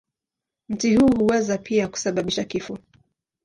Mti 0.69 0.95
huu 0.95 1.07
huweza 1.15 1.57
pia 1.57 1.87
kusababisha 1.87 2.43
kifo. 2.43 2.77